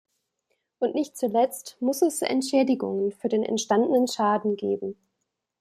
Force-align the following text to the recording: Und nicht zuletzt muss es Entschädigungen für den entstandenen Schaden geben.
Und 0.79 0.95
nicht 0.95 1.15
zuletzt 1.15 1.77
muss 1.79 2.01
es 2.01 2.23
Entschädigungen 2.23 3.11
für 3.11 3.29
den 3.29 3.43
entstandenen 3.43 4.07
Schaden 4.07 4.55
geben. 4.55 4.95